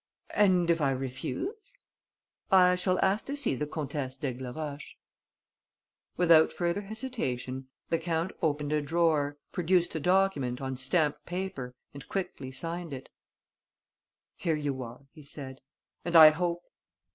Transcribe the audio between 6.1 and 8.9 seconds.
Without further hesitation, the count opened a